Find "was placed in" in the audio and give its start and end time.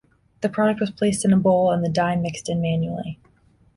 0.79-1.31